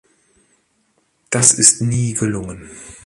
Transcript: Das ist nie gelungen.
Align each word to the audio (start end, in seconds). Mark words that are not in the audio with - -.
Das 1.29 1.53
ist 1.53 1.79
nie 1.79 2.15
gelungen. 2.15 2.71